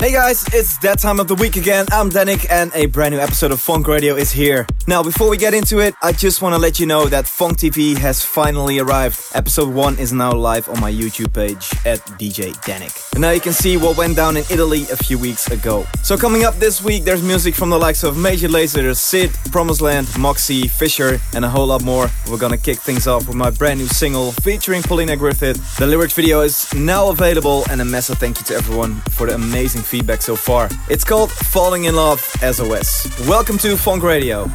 [0.00, 1.84] Hey guys, it's that time of the week again.
[1.92, 4.66] I'm Dannic and a brand new episode of Funk Radio is here.
[4.88, 7.58] Now, before we get into it, I just want to let you know that Funk
[7.58, 9.20] TV has finally arrived.
[9.34, 13.12] Episode 1 is now live on my YouTube page at DJ Dannic.
[13.12, 15.86] And now you can see what went down in Italy a few weeks ago.
[16.02, 19.82] So coming up this week, there's music from the likes of Major Lazer, Sid, Promised
[19.82, 22.08] Land, Moxie, Fisher, and a whole lot more.
[22.30, 25.76] We're gonna kick things off with my brand new single featuring Paulina Griffith.
[25.76, 29.34] The lyrics video is now available and a massive thank you to everyone for the
[29.34, 30.68] amazing feedback so far.
[30.88, 33.08] It's called Falling in Love SOS.
[33.26, 34.48] Welcome to Funk Radio.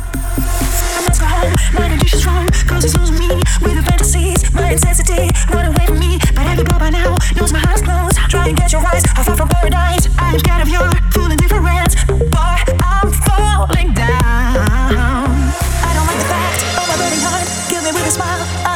[18.16, 18.75] Smile.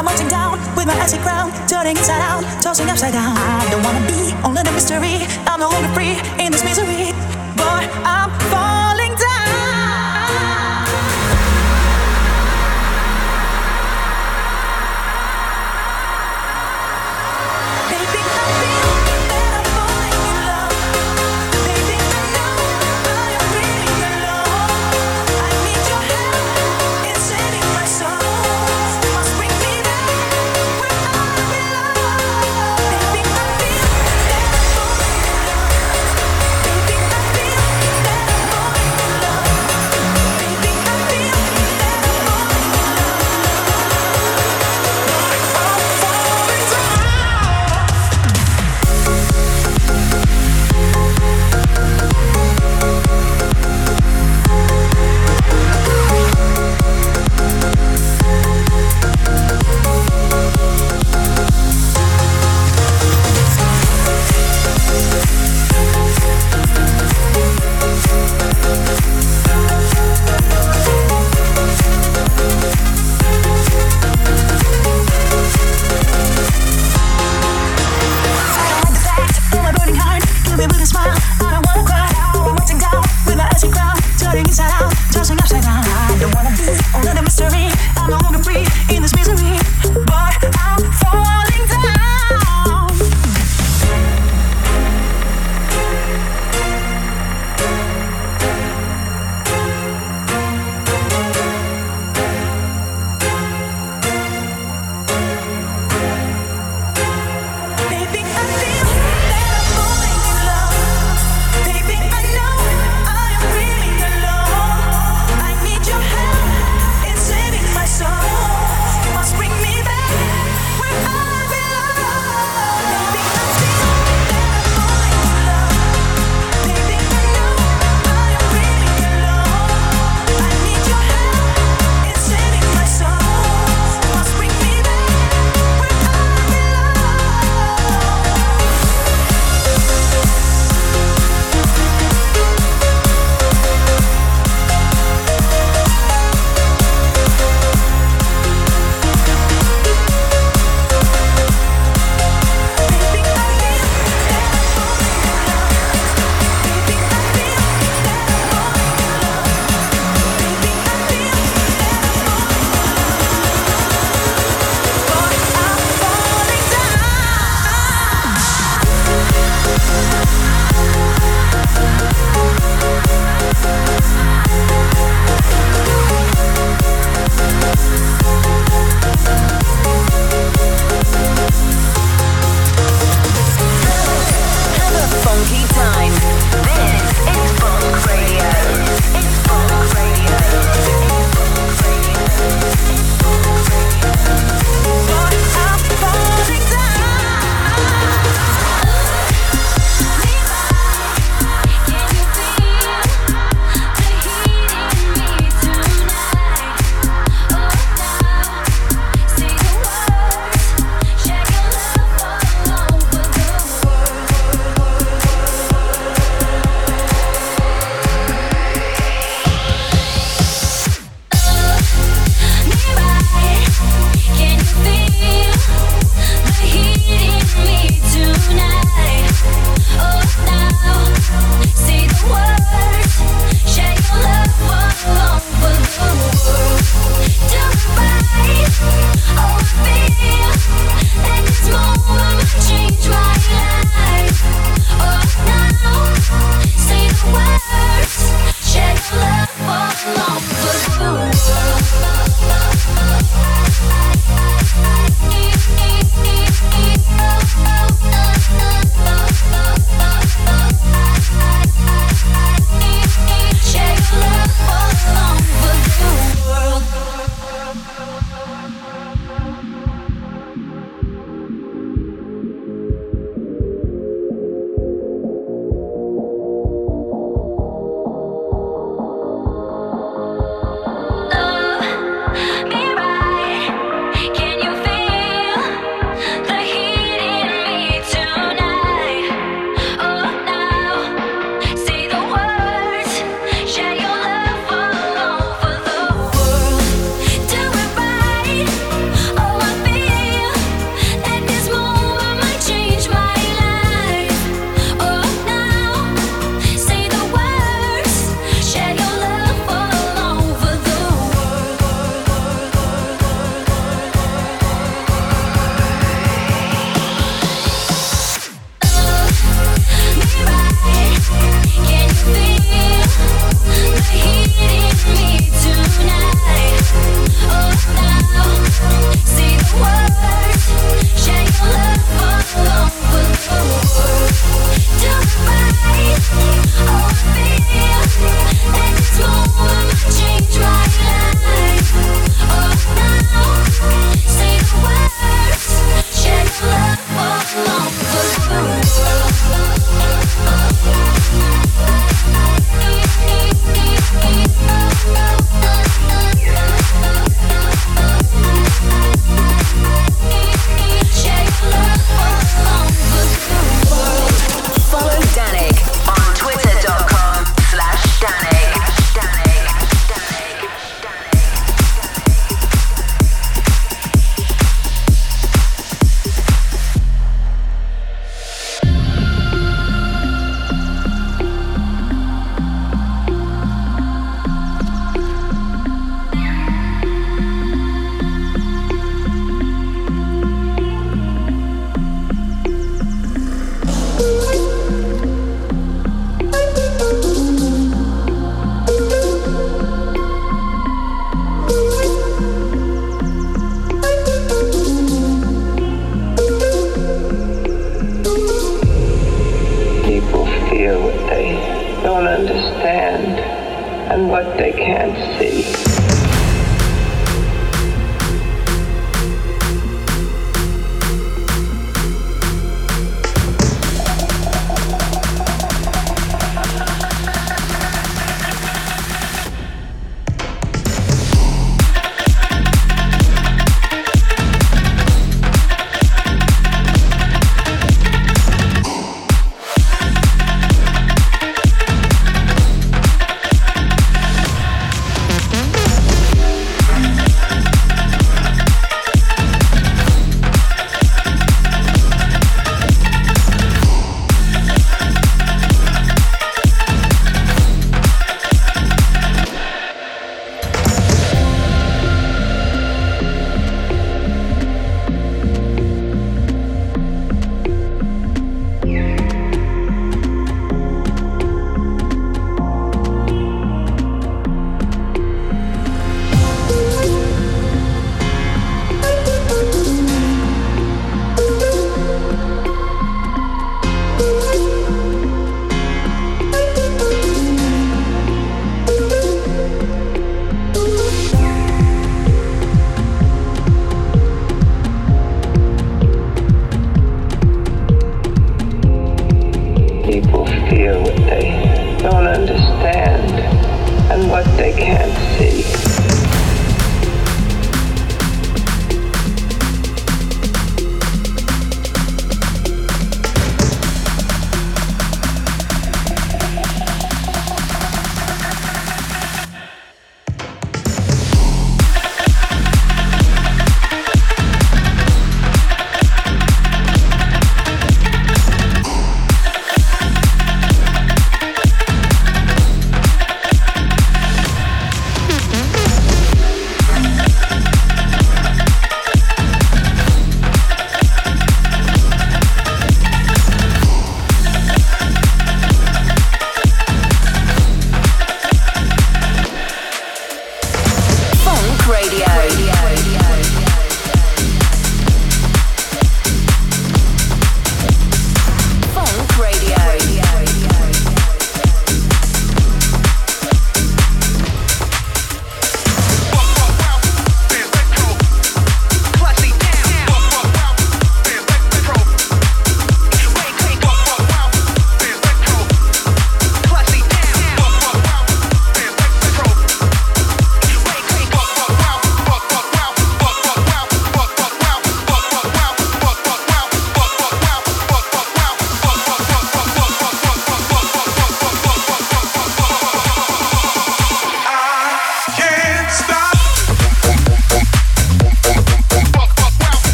[0.00, 1.52] I'm melting down with my icy crown.
[1.68, 3.36] Turning inside out, tossing upside down.
[3.36, 5.28] I don't wanna be only the mystery.
[5.46, 7.12] I'm no longer free in this misery.
[7.54, 8.79] Boy, I'm falling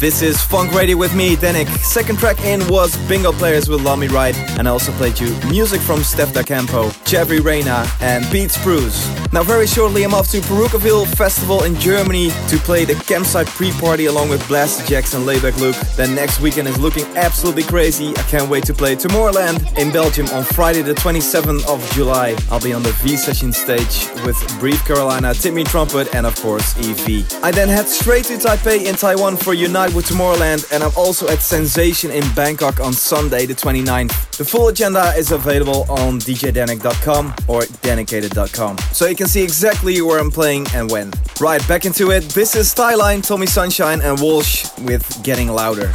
[0.00, 1.68] This is Funk Radio with me, Dannic.
[1.84, 5.82] Second track in was Bingo Players with Me Right, and I also played you music
[5.82, 9.19] from Steph Da Campo, Jeffrey Reyna, and Pete Spruce.
[9.32, 14.06] Now, very shortly, I'm off to Parookaville Festival in Germany to play the campsite pre-party
[14.06, 15.76] along with Blaster Jackson, Laidback Luke.
[15.94, 18.10] Then next weekend is looking absolutely crazy.
[18.10, 22.36] I can't wait to play Tomorrowland in Belgium on Friday, the 27th of July.
[22.50, 26.76] I'll be on the V session stage with Brief Carolina, Timmy Trumpet, and of course
[26.78, 27.32] EV.
[27.44, 31.28] I then head straight to Taipei in Taiwan for Unite with Tomorrowland, and I'm also
[31.28, 34.29] at Sensation in Bangkok on Sunday, the 29th.
[34.40, 40.18] The full agenda is available on djdanik.com or danicated.com, so you can see exactly where
[40.18, 41.12] I'm playing and when.
[41.42, 42.22] Right, back into it.
[42.30, 45.92] This is Styline, Tommy Sunshine, and Walsh with Getting Louder.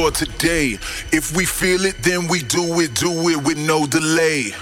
[0.00, 0.78] For today.
[1.12, 4.52] If we feel it, then we do it, do it with no delay.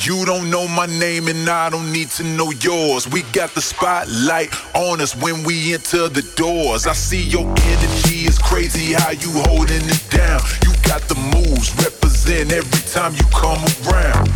[0.00, 3.06] You don't know my name and I don't need to know yours.
[3.06, 6.86] We got the spotlight on us when we enter the doors.
[6.86, 10.40] I see your energy is crazy how you holding it down.
[10.64, 14.28] You got the moves, represent every time you come around.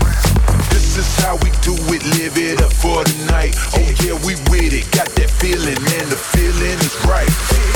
[0.68, 3.56] This is how we do it, live it up for the night.
[3.72, 7.75] Oh yeah, we with it, got that feeling and the feeling is right.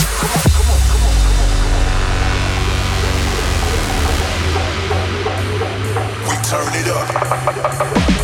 [6.51, 8.20] Turn it up.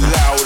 [0.00, 0.45] loud.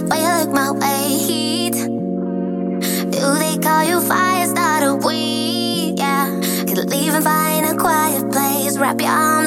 [0.00, 1.18] when you look my way.
[1.18, 1.74] Heat.
[3.10, 4.96] Do they call you fire starter?
[4.96, 6.26] We, yeah.
[6.66, 8.78] Could leave and find a quiet place.
[8.78, 9.37] Wrap your arms.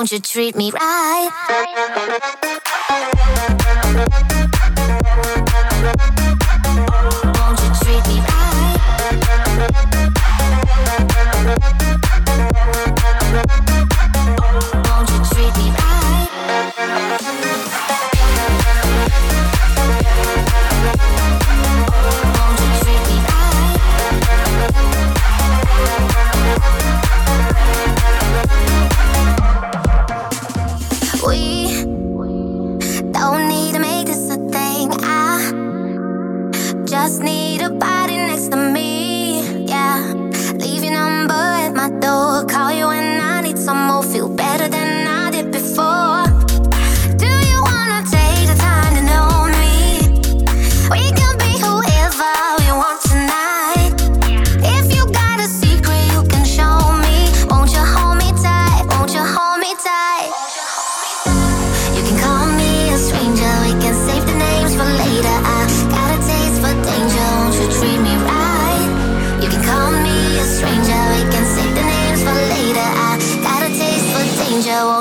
[0.00, 2.49] won't you treat me right?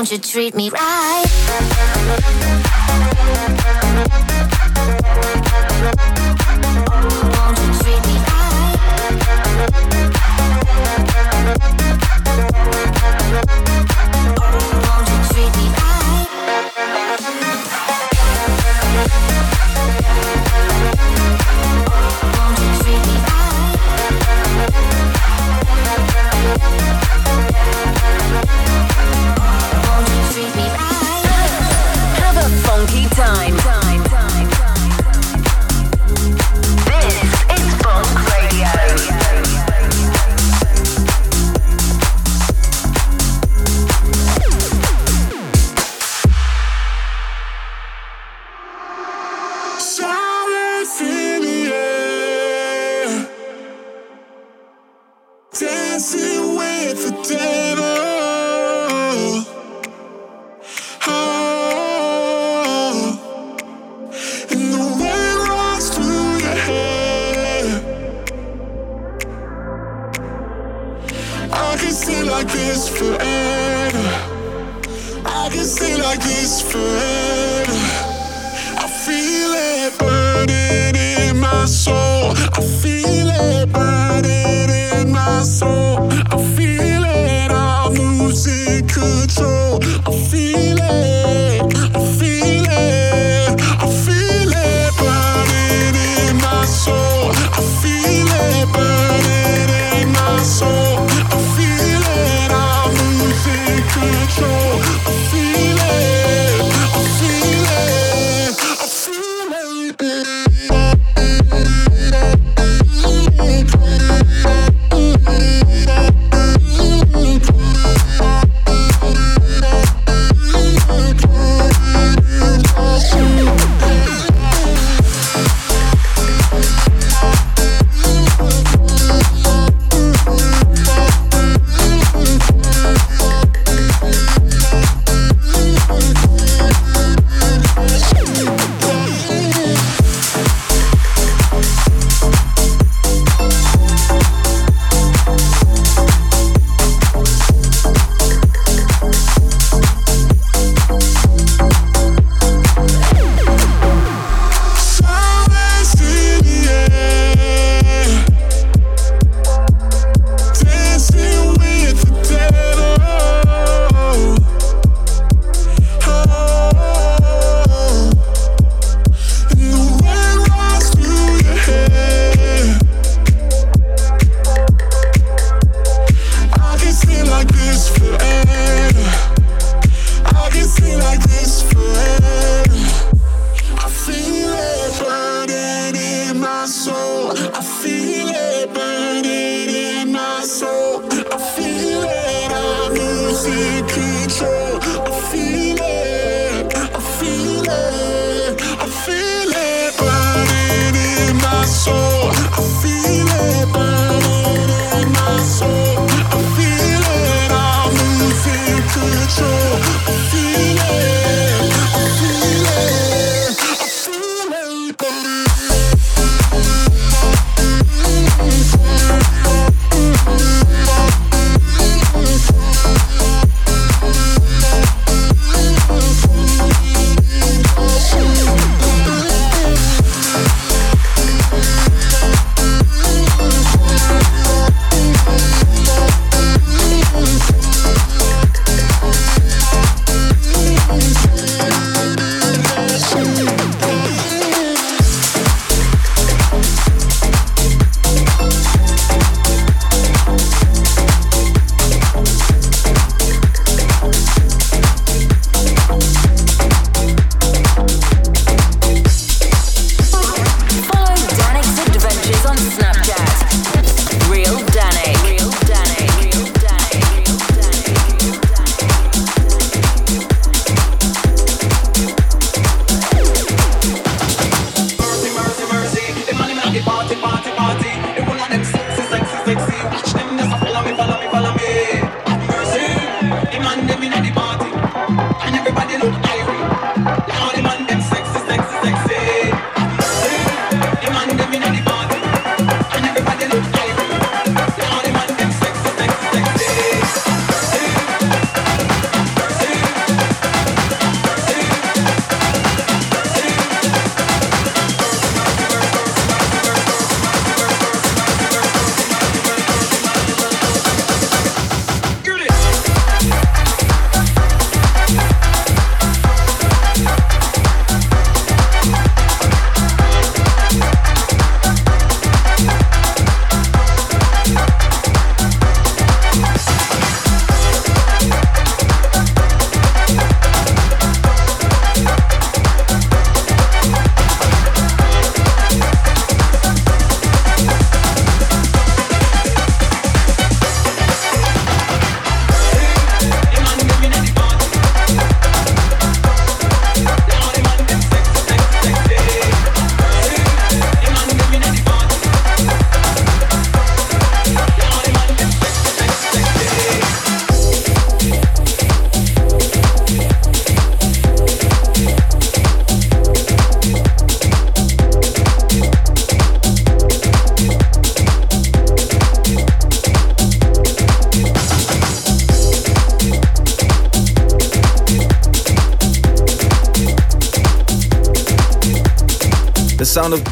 [0.10, 2.38] should treat me right.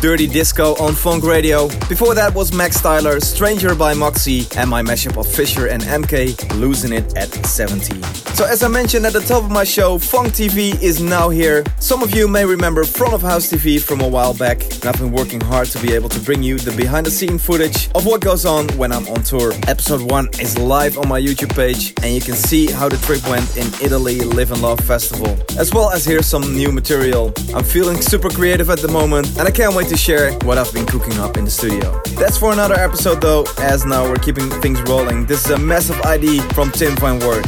[0.01, 1.67] Dirty Disco on Funk Radio.
[1.89, 6.59] Before that was Max Styler, Stranger by Moxie, and my mashup of Fisher and MK,
[6.59, 8.01] Losing It at 17.
[8.37, 11.63] So as I mentioned at the top of my show, Funk TV is now here.
[11.79, 14.99] Some of you may remember Front of House TV from a while back, and I've
[14.99, 18.05] been working hard to be able to bring you the behind the scene footage of
[18.05, 19.53] what goes on when I'm on tour.
[19.67, 23.27] Episode 1 is live on my YouTube page, and you can see how the trip
[23.27, 27.33] went in Italy Live and Love Festival, as well as hear some new material.
[27.55, 30.71] I'm feeling super creative at the moment, and I can't wait to share what I've
[30.75, 31.99] been cooking up in the studio.
[32.19, 35.25] That's for another episode though, as now we're keeping things rolling.
[35.25, 37.47] This is a massive ID from Tim van Werd.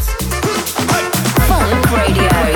[1.92, 2.49] Radio.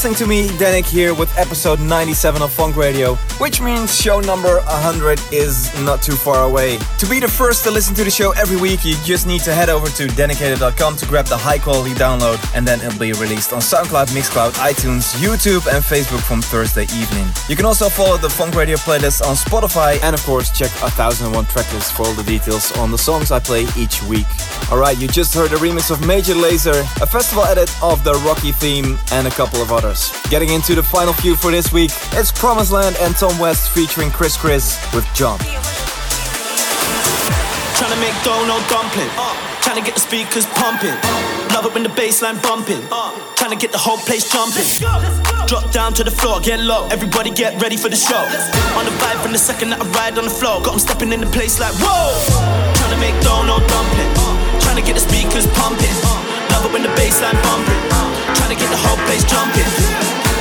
[0.00, 4.60] Listening to me, Dannic, here with episode 97 of Funk Radio, which means show number
[4.60, 6.78] 100 is not too far away.
[7.00, 9.52] To be the first to listen to the show every week, you just need to
[9.52, 13.52] head over to dedicated.com to grab the high quality download, and then it'll be released
[13.52, 17.26] on SoundCloud, Mixcloud, iTunes, YouTube, and Facebook from Thursday evening.
[17.50, 21.44] You can also follow the Funk Radio playlist on Spotify, and of course, check 1001
[21.44, 24.24] Tracklist for all the details on the songs I play each week.
[24.72, 28.52] Alright, you just heard a remix of Major Lazer, a festival edit of the Rocky
[28.52, 29.89] theme, and a couple of others.
[30.30, 34.10] Getting into the final few for this week, it's Promised Land and Tom West featuring
[34.10, 35.36] Chris Chris with John.
[37.74, 39.10] Trying to make dough, no dumpling.
[39.62, 40.94] Trying to get the speakers pumping.
[41.50, 42.86] Love it when the bassline bumping.
[43.34, 44.62] Trying to get the whole place jumping.
[45.48, 46.86] Drop down to the floor, get low.
[46.92, 48.22] Everybody get ready for the show.
[48.78, 50.62] On the vibe from the second that I ride on the floor.
[50.62, 52.14] Got them stepping in the place like whoa.
[52.78, 54.60] Trying to make dough, no dumpling.
[54.62, 56.19] Trying to get the speakers pumping.
[56.60, 57.80] Love it when the bassline bumping.
[57.88, 59.64] Uh, Trying to get the whole place jumping.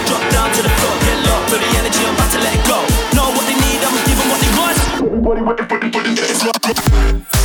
[0.04, 1.40] Drop down to the floor, get low.
[1.48, 2.76] Feel the energy, I'm about to let go.
[3.16, 4.76] Know what they need, I'ma give them what they want.
[5.00, 7.39] Everybody waiting for the, for the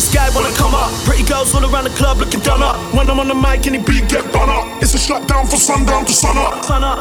[0.00, 0.88] the sky, wanna come up.
[1.04, 2.76] Pretty girls all around the club looking done up.
[2.96, 5.60] When I'm on the mic the beat get done up, it's a shut down for
[5.60, 6.64] sundown to sun up.
[6.64, 6.98] Sun up.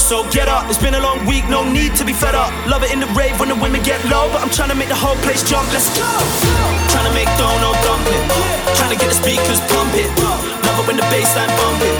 [0.00, 2.48] So get up, it's been a long week, no need to be fed up.
[2.66, 4.88] Love it in the rave when the women get low, but I'm trying to make
[4.88, 5.68] the whole place jump.
[5.72, 6.04] Let's go.
[6.92, 8.24] Trying to make dough, no dumpling.
[8.80, 10.08] Trying to get the speakers pumping.
[10.64, 11.96] Love it when the bassline bumping.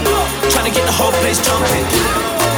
[0.49, 1.85] Trying to get the whole place jumping.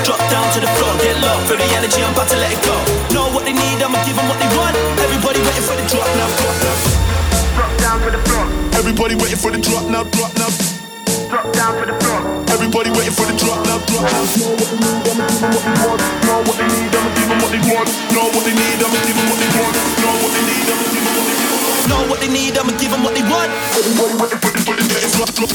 [0.07, 1.35] Drop down to the floor, get low.
[1.51, 2.75] Feel the energy, I'm about to let it go.
[3.11, 4.75] Know what they need, I'ma give them what they want.
[5.03, 6.31] Everybody waiting for the drop now.
[6.39, 6.96] Drop now.
[7.57, 8.45] Drop down to the floor.
[8.77, 10.53] Everybody waiting for the drop now, drop now.
[11.25, 12.21] Drop down to the floor.
[12.53, 14.29] Everybody waiting for the drop now, drop now.
[16.21, 17.89] Know what they need, I'ma give them what they want.
[18.13, 19.73] Know what they need, I'ma give them what they want.
[19.97, 21.89] Know what they need, I'ma give them what they want.
[21.89, 23.49] Know what they need, I'ma give them what they want.
[23.73, 25.49] Everybody waiting for the for the dance floor.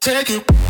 [0.00, 0.65] Take it.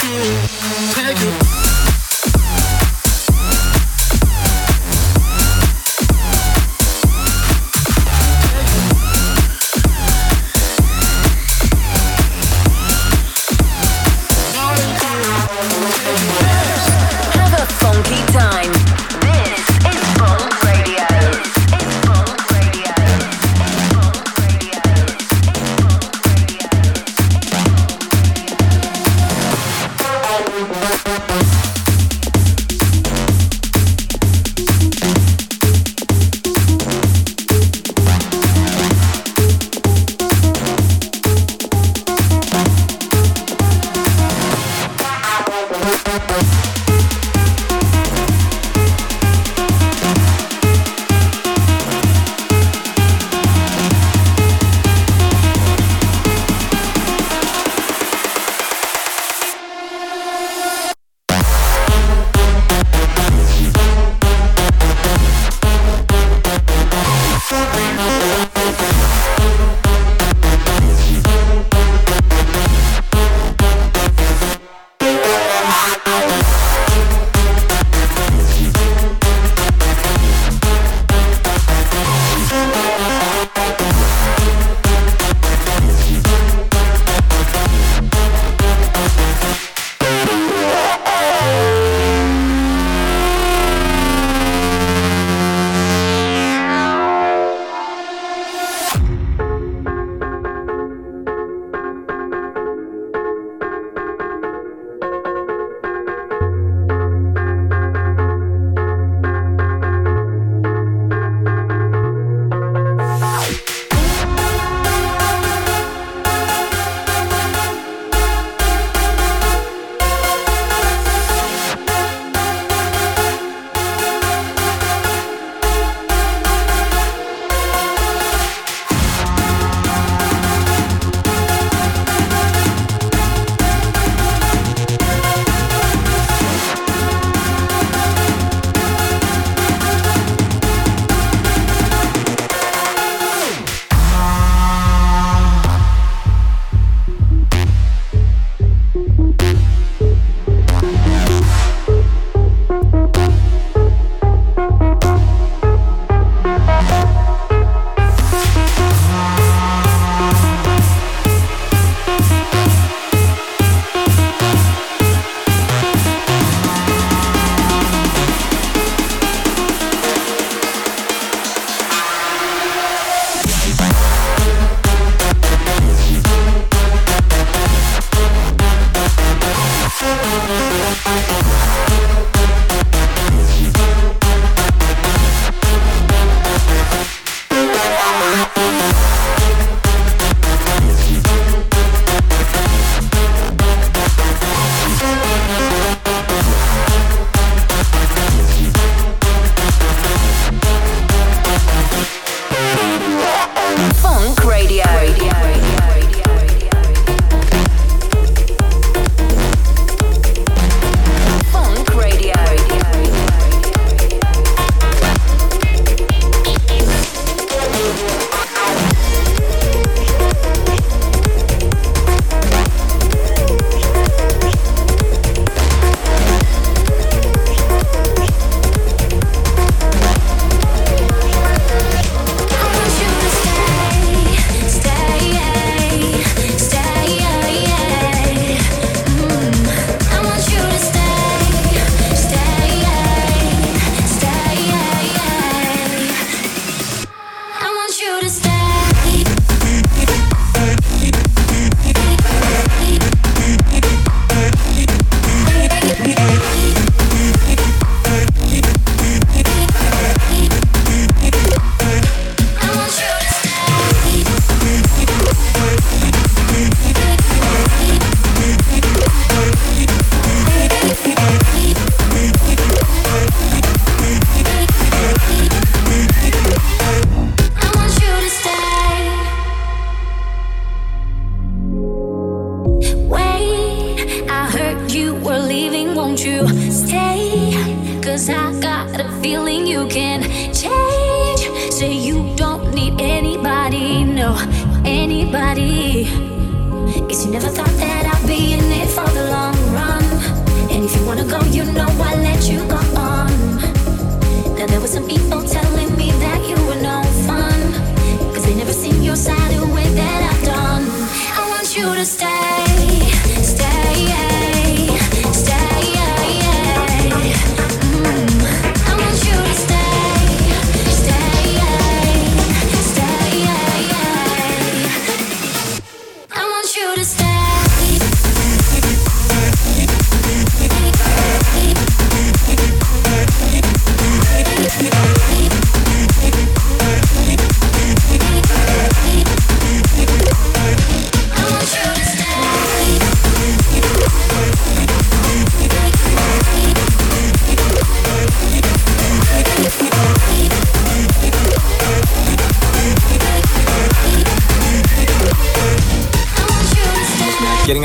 [0.00, 1.67] Take it.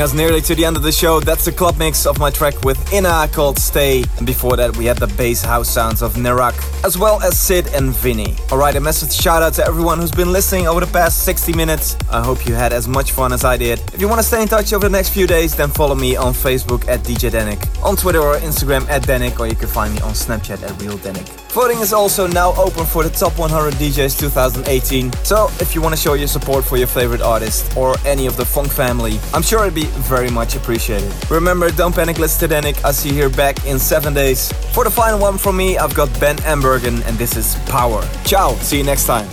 [0.04, 2.62] Us nearly to the end of the show, that's the club mix of my track
[2.62, 4.04] with Ina called Stay.
[4.18, 7.68] And before that, we had the bass house sounds of Nerak, as well as Sid
[7.68, 8.36] and Vinny.
[8.52, 11.96] Alright, a massive shout out to everyone who's been listening over the past 60 minutes.
[12.10, 13.78] I hope you had as much fun as I did.
[13.94, 16.16] If you want to stay in touch over the next few days, then follow me
[16.16, 19.94] on Facebook at DJ Dannic, on Twitter or Instagram at Dannic, or you can find
[19.94, 21.43] me on Snapchat at Real Dannic.
[21.54, 25.12] Voting is also now open for the Top 100 DJs 2018.
[25.22, 28.36] So if you want to show your support for your favorite artist or any of
[28.36, 31.14] the Funk family, I'm sure it'd be very much appreciated.
[31.30, 32.84] Remember, don't panic, let's Dannic.
[32.84, 34.50] I'll see you here back in seven days.
[34.74, 38.02] For the final one from me, I've got Ben Ambergen, and this is Power.
[38.24, 39.28] Ciao, see you next time.